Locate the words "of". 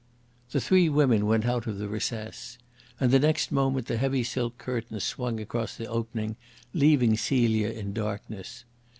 1.67-1.77